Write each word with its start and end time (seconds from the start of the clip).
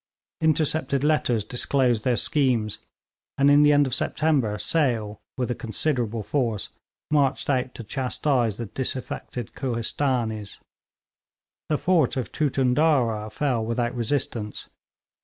Intercepted 0.41 1.03
letters 1.03 1.45
disclosed 1.45 2.03
their 2.03 2.15
schemes, 2.17 2.79
and 3.37 3.51
in 3.51 3.61
the 3.61 3.71
end 3.71 3.85
of 3.85 3.93
September 3.93 4.57
Sale, 4.57 5.21
with 5.37 5.51
a 5.51 5.53
considerable 5.53 6.23
force, 6.23 6.69
marched 7.11 7.51
out 7.51 7.75
to 7.75 7.83
chastise 7.83 8.57
the 8.57 8.65
disaffected 8.65 9.53
Kohistanees. 9.53 10.59
The 11.69 11.77
fort 11.77 12.17
of 12.17 12.31
Tootundurrah 12.31 13.29
fell 13.31 13.63
without 13.63 13.93
resistance. 13.93 14.69